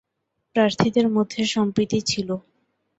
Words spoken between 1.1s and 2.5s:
মধ্যে সম্প্রীতি ছিল।